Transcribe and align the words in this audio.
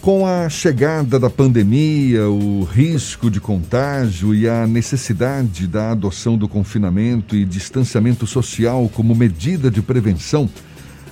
Com 0.00 0.26
a 0.26 0.48
chegada 0.48 1.18
da 1.20 1.28
pandemia, 1.28 2.26
o 2.26 2.64
risco 2.64 3.30
de 3.30 3.38
contágio 3.38 4.34
e 4.34 4.48
a 4.48 4.66
necessidade 4.66 5.66
da 5.66 5.90
adoção 5.90 6.38
do 6.38 6.48
confinamento 6.48 7.36
e 7.36 7.44
distanciamento 7.44 8.26
social 8.26 8.90
como 8.94 9.14
medida 9.14 9.70
de 9.70 9.82
prevenção, 9.82 10.48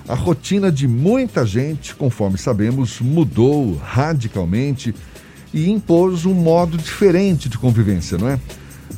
a 0.08 0.14
rotina 0.14 0.72
de 0.72 0.88
muita 0.88 1.44
gente, 1.44 1.94
conforme 1.94 2.38
sabemos, 2.38 2.98
mudou 2.98 3.76
radicalmente 3.76 4.94
e 5.52 5.68
impôs 5.68 6.24
um 6.24 6.32
modo 6.32 6.78
diferente 6.78 7.46
de 7.46 7.58
convivência, 7.58 8.16
não 8.16 8.30
é? 8.30 8.40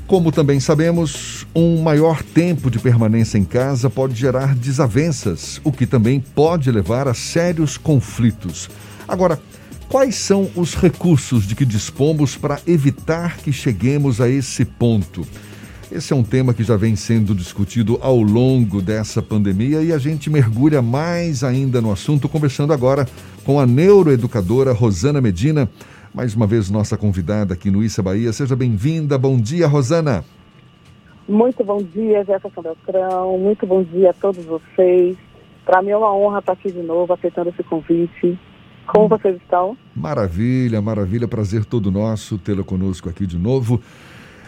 Como 0.07 0.31
também 0.31 0.61
sabemos, 0.61 1.49
um 1.53 1.83
maior 1.83 2.23
tempo 2.23 2.71
de 2.71 2.79
permanência 2.79 3.39
em 3.39 3.45
casa 3.45 3.91
pode 3.91 4.15
gerar 4.15 4.55
desavenças, 4.55 5.61
o 5.65 5.73
que 5.73 5.85
também 5.85 6.21
pode 6.21 6.71
levar 6.71 7.09
a 7.09 7.15
sérios 7.15 7.77
conflitos. 7.77 8.71
Agora, 9.09 9.41
Quais 9.91 10.15
são 10.15 10.49
os 10.55 10.77
recursos 10.77 11.45
de 11.45 11.57
que 11.57 11.65
dispomos 11.65 12.37
para 12.37 12.61
evitar 12.65 13.39
que 13.39 13.53
cheguemos 13.53 14.21
a 14.21 14.29
esse 14.29 14.65
ponto? 14.65 15.23
Esse 15.91 16.13
é 16.13 16.17
um 16.17 16.23
tema 16.23 16.55
que 16.55 16.63
já 16.63 16.77
vem 16.77 16.95
sendo 16.95 17.35
discutido 17.35 17.99
ao 18.01 18.23
longo 18.23 18.81
dessa 18.81 19.21
pandemia 19.21 19.83
e 19.83 19.93
a 19.93 19.99
gente 19.99 20.31
mergulha 20.31 20.81
mais 20.81 21.43
ainda 21.43 21.81
no 21.81 21.91
assunto, 21.91 22.29
conversando 22.29 22.73
agora 22.73 23.05
com 23.45 23.59
a 23.59 23.67
neuroeducadora 23.67 24.73
Rosana 24.73 25.21
Medina, 25.21 25.69
mais 26.15 26.37
uma 26.37 26.47
vez 26.47 26.71
nossa 26.71 26.97
convidada 26.97 27.55
aqui 27.55 27.69
no 27.69 27.83
Issa 27.83 28.01
Bahia. 28.01 28.33
Seja 28.33 28.55
bem-vinda. 28.55 29.19
Bom 29.19 29.41
dia, 29.41 29.67
Rosana. 29.67 30.25
Muito 31.29 31.65
bom 31.65 31.83
dia, 31.83 32.25
Jefferson 32.25 32.63
Beltrão. 32.63 33.37
Muito 33.39 33.67
bom 33.67 33.83
dia 33.83 34.11
a 34.11 34.15
todos 34.15 34.45
vocês. 34.45 35.17
Para 35.67 35.83
mim 35.83 35.91
é 35.91 35.97
uma 35.97 36.15
honra 36.15 36.39
estar 36.39 36.53
aqui 36.53 36.71
de 36.71 36.81
novo, 36.81 37.13
aceitando 37.13 37.51
esse 37.51 37.65
convite. 37.65 38.39
Como 38.87 39.09
vocês 39.09 39.37
estão? 39.37 39.77
Maravilha, 39.95 40.81
maravilha. 40.81 41.29
Prazer 41.29 41.65
todo 41.65 41.91
nosso 41.91 42.39
tê-la 42.39 42.63
conosco 42.63 43.09
aqui 43.09 43.27
de 43.27 43.39
novo. 43.39 43.81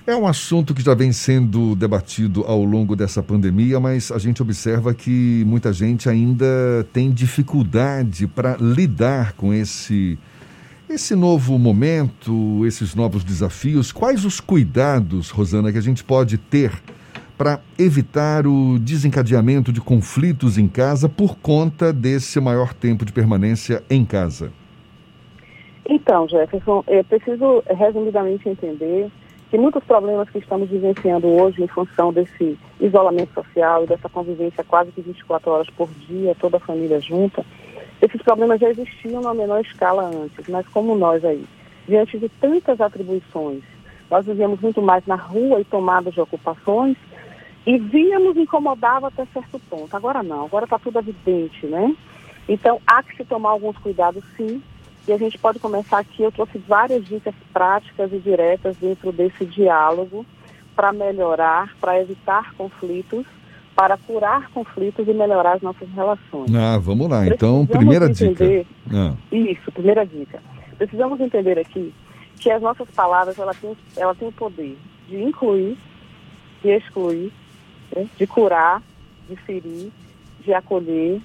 É 0.05 0.17
um 0.17 0.27
assunto 0.27 0.75
que 0.75 0.83
já 0.83 0.95
vem 0.95 1.13
sendo 1.13 1.77
debatido 1.77 2.43
ao 2.43 2.65
longo 2.65 2.97
dessa 2.97 3.23
pandemia, 3.23 3.79
mas 3.79 4.11
a 4.11 4.19
gente 4.19 4.43
observa 4.43 4.93
que 4.93 5.45
muita 5.47 5.73
gente 5.73 6.09
ainda 6.09 6.45
tem 6.93 7.13
dificuldade 7.13 8.27
para 8.27 8.57
lidar 8.57 9.35
com 9.35 9.55
esse 9.55 10.19
esse 10.91 11.15
novo 11.15 11.59
momento, 11.59 12.67
esses 12.67 12.95
novos 12.95 13.25
desafios. 13.25 13.93
Quais 13.93 14.25
os 14.25 14.41
cuidados, 14.41 15.31
Rosana, 15.31 15.73
que 15.73 15.79
a 15.79 15.83
gente 15.83 16.05
pode 16.05 16.37
ter 16.37 16.73
para 17.43 17.59
evitar 17.77 18.47
o 18.47 18.79
desencadeamento 18.79 19.73
de 19.73 19.81
conflitos 19.81 20.57
em 20.57 20.69
casa 20.69 21.09
por 21.09 21.37
conta 21.39 21.93
desse 21.93 22.39
maior 22.39 22.73
tempo 22.73 23.05
de 23.05 23.13
permanência 23.13 23.83
em 23.91 24.05
casa? 24.05 24.53
Então, 25.85 26.29
Jefferson, 26.29 26.85
é 26.87 27.03
preciso 27.03 27.65
resumidamente 27.67 28.49
entender 28.49 29.11
que 29.51 29.59
muitos 29.59 29.83
problemas 29.83 30.31
que 30.31 30.39
estamos 30.39 30.71
vivenciando 30.71 31.27
hoje 31.27 31.65
em 31.65 31.67
função 31.67 32.13
desse 32.13 32.57
isolamento 32.81 33.35
social, 33.35 33.89
dessa 33.89 34.09
convivência 34.09 34.63
quase 34.63 34.93
que 34.93 35.01
24 35.01 35.51
horas 35.51 35.71
por 35.71 35.89
dia, 36.07 36.37
toda 36.39 36.59
a 36.59 36.61
família 36.61 37.01
junta, 37.01 37.45
esses 38.01 38.23
problemas 38.23 38.61
já 38.61 38.71
existiam 38.71 39.21
na 39.21 39.35
menor 39.35 39.63
escala 39.63 40.05
antes, 40.05 40.47
mas 40.49 40.65
como 40.69 40.95
nós 40.95 41.25
aí, 41.25 41.45
diante 41.89 42.21
de 42.21 42.29
tantas 42.29 42.81
atribuições, 42.81 43.65
nós 44.09 44.27
vivíamos 44.27 44.61
muito 44.61 44.81
mais 44.81 45.05
na 45.07 45.17
rua 45.17 45.61
e 45.61 45.65
tomadas 45.65 46.15
de 46.15 46.21
ocupações, 46.21 46.97
e 47.67 47.79
víamos 47.79 48.37
incomodava 48.37 49.09
até 49.09 49.25
certo 49.27 49.59
ponto. 49.71 49.97
Agora 49.97 50.23
não, 50.23 50.45
agora 50.45 50.65
está 50.65 50.79
tudo 50.79 50.99
evidente, 50.99 51.67
né? 51.67 51.95
Então 52.49 52.81
há 52.87 53.03
que 53.03 53.17
se 53.17 53.25
tomar 53.25 53.51
alguns 53.51 53.77
cuidados 53.79 54.23
sim. 54.37 54.63
E 55.07 55.13
a 55.13 55.19
gente 55.19 55.37
pode 55.37 55.59
começar 55.59 55.99
aqui, 55.99 56.23
eu 56.23 56.31
trouxe 56.31 56.59
várias 56.59 57.05
dicas 57.05 57.35
práticas 57.53 58.13
e 58.13 58.19
diretas 58.19 58.77
dentro 58.77 59.11
desse 59.11 59.45
diálogo 59.45 60.25
para 60.77 60.93
melhorar, 60.93 61.75
para 61.81 62.01
evitar 62.01 62.55
conflitos, 62.55 63.27
para 63.75 63.97
curar 63.97 64.49
conflitos 64.51 65.09
e 65.09 65.13
melhorar 65.13 65.57
as 65.57 65.63
nossas 65.63 65.89
relações. 65.91 66.55
Ah, 66.55 66.79
vamos 66.79 67.09
lá. 67.09 67.27
Então, 67.27 67.67
primeira 67.67 68.07
entender, 68.07 68.65
dica. 68.85 68.97
Ah. 68.97 69.15
Isso, 69.33 69.73
primeira 69.73 70.07
dica. 70.07 70.41
Precisamos 70.79 71.21
entender 71.21 71.59
aqui 71.59 71.93
que 72.39 72.51
as 72.51 72.63
nossas 72.63 72.89
palavras 72.91 73.37
ela 73.39 73.55
tem, 73.55 73.77
ela 73.97 74.15
tem 74.15 74.29
o 74.29 74.33
poder 74.33 74.79
de 75.09 75.21
incluir, 75.21 75.77
de 76.63 76.71
excluir 76.71 77.33
de 78.17 78.27
curar, 78.27 78.83
de 79.29 79.37
ferir, 79.37 79.91
de 80.41 80.53
acolher, 80.53 81.21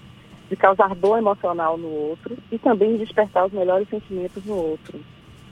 de 0.50 0.56
causar 0.56 0.96
dor 0.96 1.18
emocional 1.18 1.78
no 1.78 1.88
outro 1.88 2.38
e 2.52 2.58
também 2.58 2.94
de 2.94 3.06
despertar 3.06 3.46
os 3.46 3.52
melhores 3.52 3.88
sentimentos 3.90 4.44
no 4.46 4.56
outro. 4.56 5.00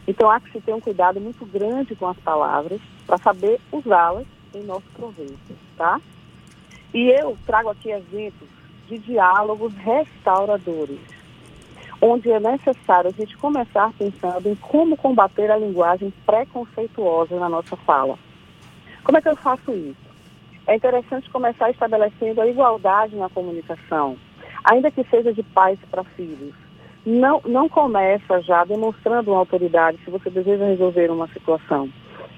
Então 0.08 0.30
há 0.30 0.40
que 0.40 0.52
se 0.52 0.62
ter 0.62 0.74
um 0.74 0.80
cuidado 0.80 1.20
muito 1.20 1.46
grande 1.46 1.96
com 1.96 2.08
as 2.08 2.18
palavras 2.18 2.80
para 3.06 3.18
saber 3.18 3.60
usá-las 3.72 4.26
em 4.54 4.64
nosso 4.64 4.86
proveito, 4.96 5.56
tá? 5.78 6.00
E 6.94 7.10
eu 7.10 7.38
trago 7.46 7.70
aqui 7.70 7.90
exemplos 7.92 8.50
de 8.88 8.98
diálogos 9.00 9.74
restauradores, 9.74 11.00
onde 12.00 12.32
é 12.32 12.40
necessário 12.40 13.10
a 13.10 13.14
gente 13.14 13.36
começar 13.38 13.92
pensando 13.98 14.48
em 14.48 14.56
como 14.56 14.96
combater 14.96 15.50
a 15.50 15.58
linguagem 15.58 16.14
preconceituosa 16.26 17.38
na 17.38 17.50
nossa 17.50 17.76
fala. 17.76 18.18
Como 19.04 19.18
é 19.18 19.22
que 19.22 19.30
eu 19.30 19.36
faço 19.36 19.72
isso? 19.72 20.05
É 20.68 20.76
interessante 20.76 21.30
começar 21.30 21.70
estabelecendo 21.70 22.42
a 22.42 22.48
igualdade 22.48 23.16
na 23.16 23.30
comunicação, 23.30 24.18
ainda 24.64 24.90
que 24.90 25.04
seja 25.06 25.34
de 25.34 25.44
pais 25.44 25.80
para 25.92 26.04
filhos. 26.04 26.54
Não, 27.06 27.40
não 27.46 27.70
começa 27.70 28.42
já 28.42 28.66
demonstrando 28.66 29.32
uma 29.32 29.40
autoridade 29.40 30.00
se 30.04 30.10
você 30.10 30.30
deseja 30.30 30.66
resolver 30.66 31.12
uma 31.12 31.28
situação. 31.28 31.88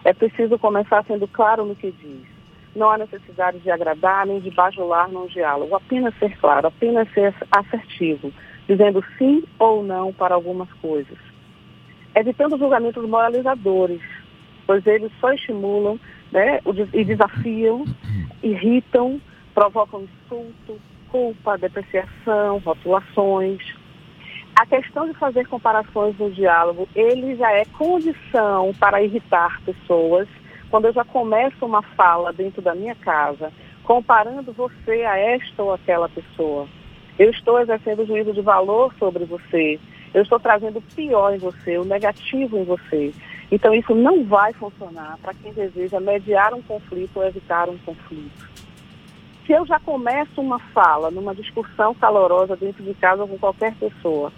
É 0.04 0.14
preciso 0.14 0.60
começar 0.60 1.06
sendo 1.06 1.26
claro 1.28 1.66
no 1.66 1.76
que 1.76 1.90
diz. 1.90 2.28
Não 2.76 2.90
há 2.90 2.98
necessidade 2.98 3.60
de 3.60 3.72
agradar 3.72 4.26
nem 4.26 4.42
de 4.42 4.52
bajular 4.52 5.10
num 5.10 5.26
diálogo, 5.28 5.74
apenas 5.74 6.14
ser 6.20 6.38
claro, 6.38 6.68
apenas 6.68 7.10
ser 7.14 7.34
assertivo, 7.50 8.32
dizendo 8.68 9.04
sim 9.18 9.44
ou 9.58 9.84
não 9.84 10.12
para 10.12 10.36
algumas 10.36 10.72
coisas. 10.74 11.18
Evitando 12.14 12.58
julgamentos 12.58 13.08
moralizadores, 13.08 14.02
pois 14.66 14.86
eles 14.86 15.12
só 15.22 15.32
estimulam 15.32 15.98
né, 16.32 16.60
e 16.94 17.04
desafiam, 17.04 17.86
irritam, 18.44 19.22
provocam 19.54 20.04
insulto, 20.04 20.80
culpa, 21.10 21.58
depreciação, 21.58 22.60
rotulações. 22.60 23.60
A 24.60 24.66
questão 24.66 25.08
de 25.08 25.14
fazer 25.14 25.48
comparações 25.48 26.18
no 26.18 26.32
diálogo, 26.32 26.88
ele 26.96 27.36
já 27.36 27.52
é 27.52 27.64
condição 27.66 28.72
para 28.80 29.02
irritar 29.02 29.62
pessoas. 29.62 30.28
Quando 30.70 30.86
eu 30.86 30.94
já 30.94 31.04
começo 31.06 31.66
uma 31.66 31.82
fala 31.82 32.34
dentro 32.34 32.62
da 32.62 32.76
minha 32.76 32.96
casa, 32.96 33.52
comparando 33.84 34.52
você 34.52 35.04
a 35.04 35.18
esta 35.18 35.64
ou 35.64 35.74
aquela 35.74 36.10
pessoa, 36.10 36.68
eu 37.18 37.32
estou 37.32 37.60
exercendo 37.60 38.06
juízo 38.06 38.34
de 38.34 38.42
valor 38.42 38.94
sobre 39.00 39.26
você, 39.26 39.80
eu 40.14 40.24
estou 40.24 40.40
trazendo 40.40 40.80
o 40.80 40.82
pior 40.82 41.34
em 41.34 41.38
você, 41.38 41.78
o 41.78 41.86
negativo 41.86 42.58
em 42.58 42.64
você. 42.64 43.14
Então, 43.52 43.74
isso 43.74 43.96
não 43.96 44.26
vai 44.26 44.52
funcionar 44.54 45.18
para 45.22 45.34
quem 45.34 45.54
deseja 45.54 46.00
mediar 46.00 46.54
um 46.54 46.62
conflito 46.62 47.18
ou 47.18 47.26
evitar 47.26 47.70
um 47.70 47.78
conflito. 47.78 48.50
Se 49.46 49.54
eu 49.54 49.66
já 49.66 49.80
começo 49.80 50.42
uma 50.42 50.60
fala, 50.60 51.10
numa 51.10 51.34
discussão 51.34 51.94
calorosa 51.96 52.58
dentro 52.58 52.84
de 52.84 52.94
casa 52.94 53.26
com 53.26 53.38
qualquer 53.38 53.74
pessoa, 53.76 54.34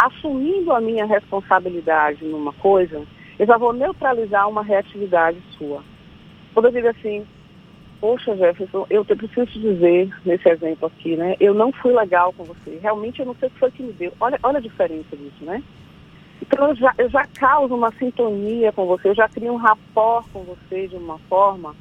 assumindo 0.00 0.72
a 0.72 0.80
minha 0.80 1.04
responsabilidade 1.04 2.24
numa 2.24 2.52
coisa, 2.52 3.02
eu 3.38 3.46
já 3.46 3.58
vou 3.58 3.72
neutralizar 3.72 4.48
uma 4.48 4.62
reatividade 4.62 5.38
sua. 5.58 5.82
Quando 6.54 6.66
eu 6.66 6.72
digo 6.72 6.86
assim, 6.86 7.26
poxa 8.00 8.36
Jefferson, 8.36 8.86
eu 8.88 9.04
preciso 9.04 9.46
te 9.46 9.58
dizer, 9.58 10.12
nesse 10.24 10.48
exemplo 10.48 10.86
aqui, 10.86 11.16
né? 11.16 11.34
Eu 11.40 11.54
não 11.54 11.72
fui 11.72 11.92
legal 11.92 12.32
com 12.32 12.44
você. 12.44 12.78
Realmente 12.80 13.18
eu 13.18 13.26
não 13.26 13.34
sei 13.34 13.48
o 13.48 13.50
que 13.50 13.58
foi 13.58 13.70
que 13.72 13.82
me 13.82 13.92
deu. 13.92 14.12
Olha, 14.20 14.38
olha 14.42 14.58
a 14.58 14.62
diferença 14.62 15.16
disso, 15.16 15.44
né? 15.44 15.62
Então 16.42 16.68
eu 16.68 16.74
já, 16.74 16.92
eu 16.98 17.08
já 17.08 17.24
causo 17.26 17.74
uma 17.74 17.92
sintonia 17.92 18.72
com 18.72 18.84
você, 18.84 19.08
eu 19.08 19.14
já 19.14 19.28
crio 19.28 19.52
um 19.52 19.56
rapport 19.56 20.26
com 20.32 20.42
você 20.42 20.88
de 20.88 20.96
uma 20.96 21.18
forma 21.28 21.74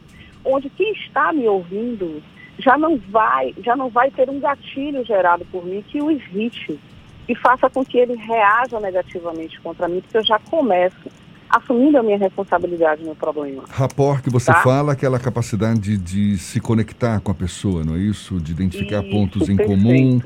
onde 0.45 0.69
quem 0.69 0.91
está 0.93 1.33
me 1.33 1.47
ouvindo 1.47 2.21
já 2.59 2.77
não 2.77 2.97
vai, 3.09 3.55
já 3.63 3.75
não 3.75 3.89
vai 3.89 4.11
ter 4.11 4.29
um 4.29 4.39
gatilho 4.39 5.03
gerado 5.03 5.45
por 5.51 5.65
mim 5.65 5.83
que 5.87 6.01
o 6.01 6.11
irrite 6.11 6.79
e 7.27 7.35
faça 7.35 7.69
com 7.69 7.83
que 7.83 7.97
ele 7.97 8.15
reaja 8.15 8.79
negativamente 8.79 9.59
contra 9.61 9.87
mim, 9.87 10.01
porque 10.01 10.17
eu 10.17 10.23
já 10.23 10.37
começo 10.39 11.09
assumindo 11.49 11.97
a 11.97 12.03
minha 12.03 12.17
responsabilidade 12.17 13.03
no 13.03 13.15
problema. 13.15 13.63
Rapport 13.69 14.21
que 14.21 14.29
você 14.29 14.51
tá? 14.51 14.61
fala, 14.61 14.93
aquela 14.93 15.19
capacidade 15.19 15.79
de, 15.79 15.97
de, 15.97 16.37
se 16.37 16.59
conectar 16.59 17.19
com 17.19 17.31
a 17.31 17.35
pessoa, 17.35 17.83
não 17.83 17.95
é 17.95 17.99
isso? 17.99 18.39
De 18.39 18.51
identificar 18.51 19.01
isso, 19.01 19.11
pontos 19.11 19.49
em 19.49 19.57
perfeito. 19.57 19.81
comum 19.81 20.21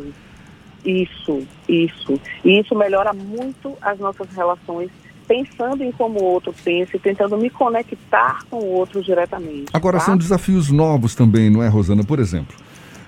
isso, 0.85 1.45
isso. 1.67 2.19
E 2.43 2.59
isso 2.59 2.75
melhora 2.75 3.11
muito 3.13 3.75
as 3.81 3.97
nossas 3.99 4.29
relações, 4.29 4.89
pensando 5.27 5.83
em 5.83 5.91
como 5.91 6.19
o 6.19 6.23
outro 6.23 6.53
pensa 6.63 6.95
e 6.95 6.99
tentando 6.99 7.37
me 7.37 7.49
conectar 7.49 8.43
com 8.49 8.57
o 8.57 8.71
outro 8.73 9.01
diretamente. 9.01 9.65
Agora, 9.73 9.97
tá? 9.97 10.05
são 10.05 10.17
desafios 10.17 10.69
novos 10.69 11.15
também, 11.15 11.49
não 11.49 11.63
é, 11.63 11.67
Rosana? 11.67 12.03
Por 12.03 12.19
exemplo, 12.19 12.55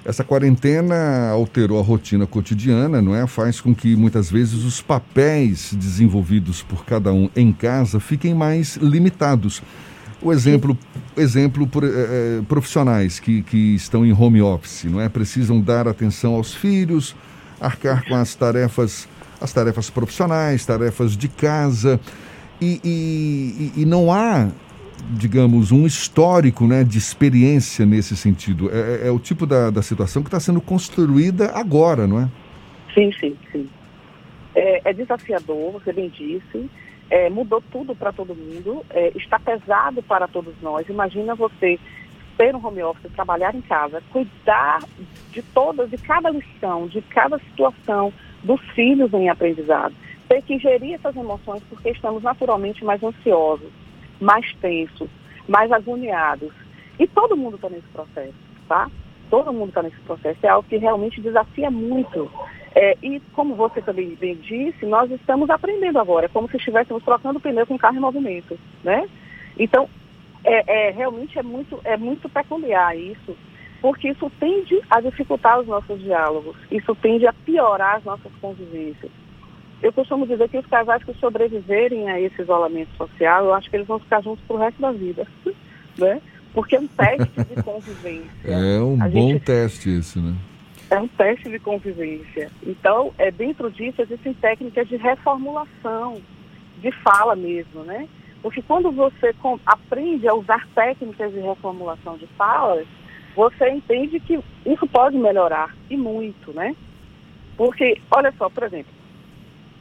essa 0.03 0.23
quarentena 0.23 1.29
alterou 1.31 1.79
a 1.79 1.83
rotina 1.83 2.25
cotidiana, 2.25 3.01
não 3.01 3.13
é? 3.13 3.27
Faz 3.27 3.59
com 3.59 3.75
que 3.75 3.95
muitas 3.95 4.31
vezes 4.31 4.63
os 4.63 4.81
papéis 4.81 5.73
desenvolvidos 5.73 6.63
por 6.63 6.85
cada 6.85 7.11
um 7.13 7.29
em 7.35 7.51
casa 7.51 7.99
fiquem 7.99 8.33
mais 8.33 8.77
limitados. 8.77 9.61
O 10.21 10.31
exemplo, 10.31 10.77
exemplo 11.15 11.67
por, 11.67 11.83
é, 11.83 12.41
profissionais 12.47 13.19
que, 13.19 13.43
que 13.43 13.75
estão 13.75 14.05
em 14.05 14.13
home 14.13 14.41
office, 14.41 14.85
não 14.85 14.99
é? 14.99 15.07
Precisam 15.09 15.59
dar 15.61 15.87
atenção 15.87 16.35
aos 16.35 16.55
filhos, 16.55 17.13
arcar 17.59 18.05
com 18.07 18.15
as 18.15 18.35
tarefas, 18.35 19.07
as 19.39 19.51
tarefas 19.53 19.89
profissionais, 19.89 20.65
tarefas 20.65 21.15
de 21.15 21.27
casa. 21.27 21.99
E, 22.59 22.81
e, 22.83 23.81
e 23.81 23.85
não 23.85 24.11
há 24.11 24.49
digamos, 25.11 25.71
um 25.71 25.85
histórico 25.85 26.65
né, 26.65 26.83
de 26.83 26.97
experiência 26.97 27.85
nesse 27.85 28.15
sentido. 28.17 28.69
É, 28.71 29.05
é, 29.05 29.07
é 29.07 29.11
o 29.11 29.19
tipo 29.19 29.45
da, 29.45 29.69
da 29.69 29.81
situação 29.81 30.21
que 30.21 30.27
está 30.27 30.39
sendo 30.39 30.59
construída 30.59 31.51
agora, 31.51 32.07
não 32.07 32.19
é? 32.19 32.29
Sim, 32.93 33.11
sim, 33.19 33.37
sim. 33.51 33.69
É, 34.55 34.89
é 34.89 34.93
desafiador, 34.93 35.73
você 35.73 35.93
bem 35.93 36.09
disse. 36.09 36.69
É, 37.09 37.29
mudou 37.29 37.63
tudo 37.71 37.95
para 37.95 38.11
todo 38.11 38.35
mundo. 38.35 38.83
É, 38.89 39.11
está 39.15 39.39
pesado 39.39 40.01
para 40.01 40.27
todos 40.27 40.53
nós. 40.61 40.89
Imagina 40.89 41.35
você 41.35 41.79
ter 42.37 42.55
um 42.55 42.65
home 42.65 42.83
office, 42.83 43.11
trabalhar 43.13 43.55
em 43.55 43.61
casa, 43.61 44.01
cuidar 44.11 44.79
de 45.31 45.41
todas, 45.41 45.89
de 45.89 45.97
cada 45.97 46.29
lição, 46.29 46.87
de 46.87 47.01
cada 47.01 47.39
situação 47.39 48.13
dos 48.43 48.61
filhos 48.71 49.13
em 49.13 49.29
aprendizado. 49.29 49.93
Ter 50.29 50.41
que 50.41 50.59
gerir 50.59 50.93
essas 50.95 51.15
emoções 51.15 51.63
porque 51.69 51.89
estamos 51.89 52.21
naturalmente 52.21 52.83
mais 52.85 53.01
ansiosos 53.01 53.71
mais 54.19 54.53
tensos, 54.55 55.09
mais 55.47 55.71
agoniados. 55.71 56.51
E 56.99 57.07
todo 57.07 57.37
mundo 57.37 57.55
está 57.55 57.69
nesse 57.69 57.87
processo, 57.87 58.33
tá? 58.67 58.89
Todo 59.29 59.53
mundo 59.53 59.69
está 59.69 59.83
nesse 59.83 59.99
processo. 60.01 60.39
É 60.43 60.49
algo 60.49 60.67
que 60.67 60.77
realmente 60.77 61.21
desafia 61.21 61.69
muito. 61.69 62.31
É, 62.73 62.97
e 63.01 63.19
como 63.33 63.55
você 63.55 63.81
também 63.81 64.15
bem 64.15 64.35
disse, 64.35 64.85
nós 64.85 65.11
estamos 65.11 65.49
aprendendo 65.49 65.99
agora. 65.99 66.25
É 66.25 66.29
como 66.29 66.49
se 66.49 66.57
estivéssemos 66.57 67.03
trocando 67.03 67.39
pneu 67.39 67.65
com 67.67 67.77
carro 67.77 67.97
em 67.97 68.01
movimento, 68.01 68.57
né? 68.83 69.07
Então, 69.57 69.89
é, 70.43 70.87
é, 70.87 70.91
realmente 70.91 71.37
é 71.37 71.43
muito, 71.43 71.79
é 71.83 71.97
muito 71.97 72.29
peculiar 72.29 72.97
isso, 72.97 73.35
porque 73.81 74.09
isso 74.09 74.31
tende 74.39 74.79
a 74.89 75.01
dificultar 75.01 75.59
os 75.59 75.67
nossos 75.67 75.99
diálogos, 76.01 76.55
isso 76.71 76.95
tende 76.95 77.27
a 77.27 77.33
piorar 77.33 77.97
as 77.97 78.03
nossas 78.03 78.31
convivências 78.41 79.11
eu 79.81 79.93
costumo 79.93 80.25
dizer 80.25 80.49
que 80.49 80.57
os 80.57 80.65
casais 80.65 81.03
que 81.03 81.13
sobreviverem 81.15 82.09
a 82.09 82.19
esse 82.19 82.41
isolamento 82.41 82.89
social, 82.97 83.45
eu 83.45 83.53
acho 83.53 83.69
que 83.69 83.75
eles 83.75 83.87
vão 83.87 83.99
ficar 83.99 84.21
juntos 84.21 84.43
pro 84.45 84.57
resto 84.57 84.81
da 84.81 84.91
vida, 84.91 85.27
né? 85.97 86.21
Porque 86.53 86.75
é 86.75 86.79
um 86.79 86.87
teste 86.87 87.43
de 87.43 87.61
convivência. 87.61 88.31
É 88.43 88.81
um 88.81 89.01
a 89.01 89.07
bom 89.07 89.29
gente... 89.29 89.45
teste 89.45 89.89
esse, 89.89 90.19
né? 90.19 90.35
É 90.89 90.97
um 90.97 91.07
teste 91.07 91.49
de 91.49 91.59
convivência. 91.59 92.49
Então, 92.65 93.13
é, 93.17 93.29
dentro 93.29 93.69
disso 93.69 94.01
existem 94.01 94.33
técnicas 94.33 94.87
de 94.87 94.95
reformulação, 94.95 96.21
de 96.81 96.91
fala 97.03 97.35
mesmo, 97.35 97.83
né? 97.83 98.07
Porque 98.47 98.61
quando 98.61 98.89
você 98.93 99.35
aprende 99.65 100.25
a 100.25 100.33
usar 100.33 100.65
técnicas 100.73 101.33
de 101.33 101.39
reformulação 101.41 102.15
de 102.15 102.25
falas, 102.27 102.87
você 103.35 103.69
entende 103.69 104.21
que 104.21 104.39
isso 104.65 104.87
pode 104.87 105.17
melhorar, 105.17 105.75
e 105.89 105.97
muito, 105.97 106.53
né? 106.53 106.73
Porque, 107.57 107.99
olha 108.09 108.33
só, 108.37 108.49
por 108.49 108.63
exemplo, 108.63 108.93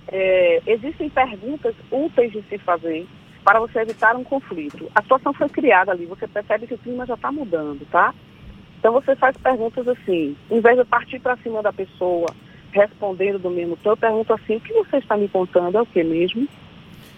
é, 0.09 0.61
existem 0.67 1.09
perguntas 1.09 1.77
úteis 1.93 2.33
de 2.33 2.43
se 2.49 2.59
fazer 2.59 3.07
para 3.45 3.61
você 3.61 3.79
evitar 3.79 4.17
um 4.17 4.25
conflito. 4.25 4.91
A 4.97 5.01
situação 5.01 5.33
foi 5.33 5.49
criada 5.49 5.93
ali, 5.93 6.05
você 6.05 6.27
percebe 6.27 6.67
que 6.67 6.75
o 6.75 6.79
clima 6.79 7.07
já 7.07 7.15
está 7.15 7.31
mudando, 7.31 7.87
tá? 7.89 8.13
Então 8.81 8.93
você 8.93 9.15
faz 9.15 9.37
perguntas 9.37 9.87
assim, 9.87 10.37
em 10.51 10.61
vez 10.61 10.77
de 10.77 10.85
partir 10.85 11.21
para 11.21 11.37
cima 11.37 11.63
da 11.63 11.73
pessoa, 11.73 12.27
respondendo 12.73 13.39
do 13.39 13.49
mesmo 13.49 13.77
tom, 13.77 13.91
eu 13.91 13.97
pergunto 13.97 14.33
assim, 14.33 14.57
o 14.57 14.61
que 14.61 14.73
você 14.73 14.97
está 14.97 15.17
me 15.17 15.29
contando? 15.29 15.79
É 15.79 15.83
o 15.83 15.87
que 15.87 16.03
mesmo? 16.03 16.49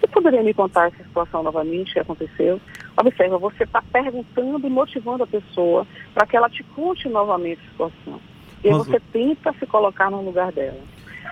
Você 0.00 0.06
poderia 0.06 0.42
me 0.42 0.54
contar 0.54 0.88
essa 0.88 1.02
situação 1.02 1.42
novamente 1.42 1.92
que 1.92 1.98
aconteceu? 1.98 2.60
Observa, 2.96 3.38
você 3.38 3.64
está 3.64 3.82
perguntando 3.82 4.66
e 4.66 4.70
motivando 4.70 5.24
a 5.24 5.26
pessoa 5.26 5.86
para 6.14 6.26
que 6.26 6.36
ela 6.36 6.48
te 6.48 6.62
conte 6.62 7.08
novamente 7.08 7.60
a 7.66 7.70
situação. 7.70 8.20
E 8.62 8.68
aí 8.68 8.74
você 8.74 9.00
tenta 9.12 9.52
se 9.58 9.66
colocar 9.66 10.10
no 10.10 10.22
lugar 10.22 10.52
dela. 10.52 10.80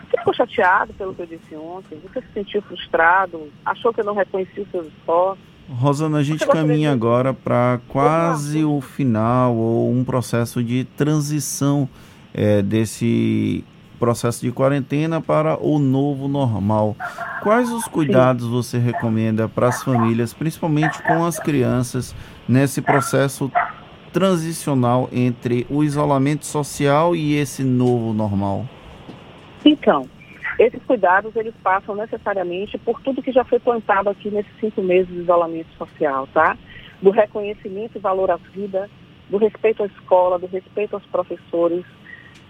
Você 0.08 0.18
ficou 0.18 0.34
chateado 0.34 0.92
pelo 0.94 1.14
que 1.14 1.22
eu 1.22 1.26
disse 1.26 1.54
ontem? 1.56 1.98
Você 2.02 2.20
se 2.20 2.32
sentiu 2.32 2.62
frustrado? 2.62 3.50
Achou 3.64 3.92
que 3.92 4.00
eu 4.00 4.04
não 4.04 4.14
reconheci 4.14 4.60
os 4.60 4.70
seus 4.70 4.86
esforços? 4.86 5.44
Rosana, 5.68 6.18
a 6.18 6.22
gente 6.22 6.46
caminha 6.46 6.92
agora 6.92 7.34
para 7.34 7.80
quase 7.88 8.64
o 8.64 8.80
final 8.80 9.56
ou 9.56 9.90
um 9.90 10.04
processo 10.04 10.62
de 10.62 10.84
transição 10.84 11.88
é, 12.32 12.62
desse 12.62 13.64
processo 13.98 14.44
de 14.44 14.52
quarentena 14.52 15.20
para 15.20 15.58
o 15.60 15.78
novo 15.78 16.28
normal. 16.28 16.96
Quais 17.42 17.70
os 17.70 17.84
cuidados 17.86 18.44
Sim. 18.44 18.50
você 18.50 18.78
recomenda 18.78 19.48
para 19.48 19.68
as 19.68 19.82
famílias, 19.82 20.32
principalmente 20.32 21.02
com 21.02 21.24
as 21.24 21.38
crianças, 21.38 22.14
nesse 22.48 22.80
processo 22.80 23.50
transicional 24.12 25.08
entre 25.12 25.66
o 25.68 25.84
isolamento 25.84 26.46
social 26.46 27.14
e 27.14 27.34
esse 27.36 27.62
novo 27.62 28.12
normal? 28.12 28.66
Então, 29.64 30.08
esses 30.58 30.82
cuidados 30.84 31.36
eles 31.36 31.54
passam 31.62 31.94
necessariamente 31.94 32.78
por 32.78 33.00
tudo 33.02 33.22
que 33.22 33.32
já 33.32 33.44
foi 33.44 33.58
plantado 33.58 34.08
aqui 34.08 34.30
nesses 34.30 34.52
cinco 34.58 34.82
meses 34.82 35.08
de 35.08 35.20
isolamento 35.20 35.68
social, 35.76 36.26
tá? 36.32 36.56
Do 37.02 37.10
reconhecimento 37.10 37.98
e 37.98 38.00
valor 38.00 38.30
à 38.30 38.36
vida, 38.36 38.88
do 39.28 39.36
respeito 39.36 39.82
à 39.82 39.86
escola, 39.86 40.38
do 40.38 40.46
respeito 40.46 40.94
aos 40.94 41.04
professores, 41.06 41.84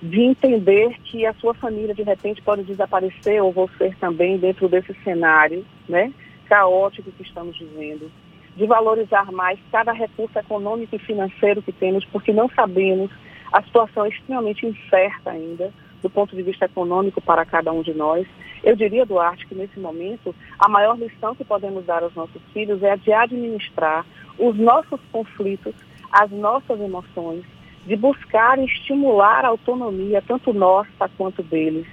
de 0.03 0.21
entender 0.21 0.97
que 1.05 1.25
a 1.25 1.35
sua 1.35 1.55
família 1.55 1.95
de 1.95 2.03
repente 2.03 2.43
pode 2.43 2.63
desaparecer 2.65 3.43
ou 3.43 3.53
você 3.53 3.95
também 4.01 4.39
dentro 4.39 4.69
desse 4.69 4.95
cenário, 5.03 5.65
né? 5.89 6.13
Caótico 6.49 7.11
que 7.13 7.23
estamos 7.23 7.59
vivendo, 7.59 8.11
de 8.57 8.67
valorizar 8.67 9.33
mais 9.33 9.59
cada 9.73 9.93
recurso 9.93 10.39
econômico 10.39 10.95
e 10.95 10.99
financeiro 10.99 11.63
que 11.63 11.73
temos, 11.73 12.05
porque 12.07 12.33
não 12.33 12.49
sabemos, 12.51 13.11
a 13.53 13.63
situação 13.63 14.05
é 14.05 14.09
extremamente 14.11 14.67
incerta 14.67 15.31
ainda 15.31 15.73
do 16.03 16.11
ponto 16.11 16.37
de 16.37 16.43
vista 16.43 16.67
econômico 16.67 17.21
para 17.21 17.45
cada 17.45 17.73
um 17.73 17.83
de 17.83 17.95
nós. 17.95 18.27
Eu 18.63 18.77
diria, 18.77 19.07
Duarte, 19.07 19.47
que 19.47 19.55
nesse 19.55 19.79
momento 19.81 20.35
a 20.59 20.69
maior 20.69 20.99
lição 20.99 21.35
que 21.35 21.45
podemos 21.45 21.85
dar 21.85 22.03
aos 22.03 22.15
nossos 22.15 22.41
filhos 22.53 22.83
é 22.83 22.93
a 22.93 22.97
de 22.97 23.13
administrar 23.13 24.05
os 24.39 24.57
nossos 24.57 25.01
conflitos, 25.11 25.75
as 26.13 26.31
nossas 26.31 26.81
emoções, 26.81 27.45
de 27.87 27.97
buscar 27.97 28.59
estimular 28.59 29.45
a 29.45 29.49
autonomia, 29.49 30.23
tanto 30.27 30.53
nossa 30.53 31.09
quanto 31.17 31.43
deles, 31.43 31.87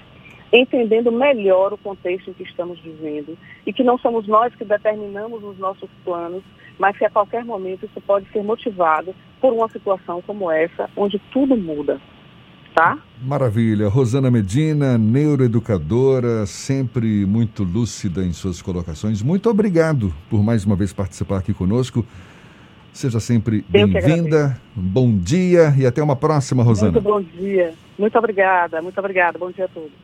entendendo 0.51 1.11
melhor 1.11 1.73
o 1.73 1.77
contexto 1.77 2.29
em 2.29 2.33
que 2.33 2.43
estamos 2.43 2.79
vivendo 2.79 3.37
e 3.65 3.71
que 3.71 3.83
não 3.83 3.97
somos 3.97 4.27
nós 4.27 4.53
que 4.55 4.65
determinamos 4.65 5.43
os 5.43 5.57
nossos 5.57 5.89
planos, 6.03 6.43
mas 6.79 6.97
que 6.97 7.05
a 7.05 7.09
qualquer 7.09 7.45
momento 7.45 7.85
isso 7.85 8.01
pode 8.01 8.27
ser 8.31 8.43
motivado 8.43 9.13
por 9.39 9.53
uma 9.53 9.69
situação 9.69 10.21
como 10.21 10.51
essa, 10.51 10.89
onde 10.95 11.19
tudo 11.31 11.55
muda 11.55 11.99
tá? 12.73 12.97
Maravilha. 13.21 13.87
Rosana 13.87 14.29
Medina, 14.29 14.97
neuroeducadora, 14.97 16.45
sempre 16.45 17.25
muito 17.25 17.63
lúcida 17.63 18.23
em 18.23 18.33
suas 18.33 18.61
colocações. 18.61 19.21
Muito 19.21 19.49
obrigado 19.49 20.13
por 20.29 20.43
mais 20.43 20.65
uma 20.65 20.75
vez 20.75 20.91
participar 20.91 21.37
aqui 21.37 21.53
conosco. 21.53 22.05
Seja 22.93 23.19
sempre 23.19 23.65
bem-vinda. 23.67 24.55
Bom 24.75 25.17
dia 25.17 25.73
e 25.77 25.85
até 25.85 26.01
uma 26.01 26.15
próxima, 26.15 26.63
Rosana. 26.63 26.91
Muito 26.91 27.03
bom 27.03 27.21
dia. 27.21 27.73
Muito 27.97 28.17
obrigada, 28.17 28.81
muito 28.81 28.97
obrigada. 28.99 29.39
Bom 29.39 29.51
dia 29.51 29.65
a 29.65 29.67
todos. 29.67 30.02